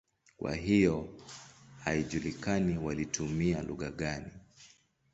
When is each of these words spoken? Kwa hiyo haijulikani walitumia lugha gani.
Kwa 0.37 0.55
hiyo 0.55 1.09
haijulikani 1.83 2.77
walitumia 2.77 3.61
lugha 3.61 3.91
gani. 3.91 4.31